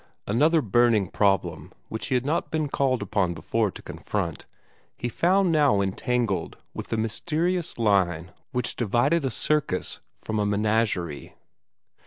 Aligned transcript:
Another 0.25 0.63
burning 0.63 1.09
problem, 1.11 1.71
which 1.87 2.07
he 2.07 2.15
had 2.15 2.25
not 2.25 2.49
been 2.49 2.69
called 2.69 3.03
upon 3.03 3.35
before 3.35 3.69
to 3.69 3.83
confront, 3.83 4.47
he 4.97 5.07
found 5.09 5.51
now 5.51 5.79
entangled 5.79 6.57
with 6.73 6.87
the 6.87 6.97
mysterious 6.97 7.77
line 7.77 8.31
which 8.51 8.75
divided 8.75 9.23
a 9.23 9.29
circus 9.29 9.99
from 10.15 10.39
a 10.39 10.45
menagerie. 10.47 11.35